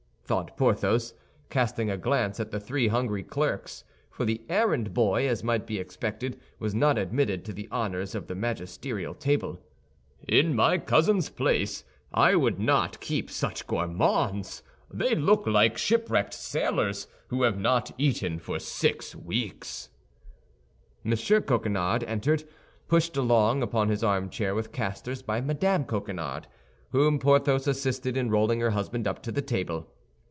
[0.23, 1.13] thought Porthos,
[1.49, 6.39] casting a glance at the three hungry clerks—for the errand boy, as might be expected,
[6.57, 9.59] was not admitted to the honors of the magisterial table,
[10.29, 11.83] "in my cousin's place,
[12.13, 14.63] I would not keep such gourmands!
[14.89, 19.89] They look like shipwrecked sailors who have not eaten for six weeks."
[21.03, 21.11] M.
[21.11, 22.45] Coquenard entered,
[22.87, 25.83] pushed along upon his armchair with casters by Mme.
[25.83, 26.47] Coquenard,
[26.91, 29.89] whom Porthos assisted in rolling her husband up to the table.